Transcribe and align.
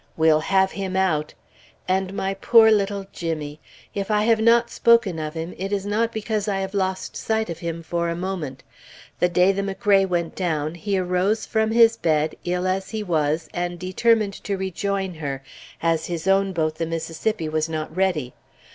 We'll 0.17 0.39
have 0.39 0.71
him 0.71 0.95
out. 0.97 1.35
And 1.87 2.11
my 2.15 2.33
poor 2.33 2.71
little 2.71 3.05
Jimmy! 3.13 3.59
If 3.93 4.09
I 4.09 4.23
have 4.23 4.41
not 4.41 4.71
spoken 4.71 5.19
of 5.19 5.35
him, 5.35 5.53
it 5.59 5.71
is 5.71 5.85
not 5.85 6.11
because 6.11 6.47
I 6.47 6.59
have 6.61 6.73
lost 6.73 7.15
sight 7.15 7.51
of 7.51 7.59
him 7.59 7.83
for 7.83 8.09
a 8.09 8.15
moment. 8.15 8.63
The 9.19 9.29
day 9.29 9.51
the 9.51 9.61
McRae 9.61 10.09
went 10.09 10.33
down, 10.35 10.73
he 10.73 10.97
arose 10.97 11.45
from 11.45 11.69
his 11.69 11.97
bed, 11.97 12.33
ill 12.45 12.65
as 12.65 12.89
he 12.89 13.03
was, 13.03 13.47
and 13.53 13.77
determined 13.77 14.33
to 14.43 14.57
rejoin 14.57 15.13
her, 15.13 15.43
as 15.83 16.07
his 16.07 16.27
own 16.27 16.51
boat, 16.51 16.77
the 16.77 16.87
Mississippi, 16.87 17.47
was 17.47 17.69
not 17.69 17.95
ready. 17.95 18.33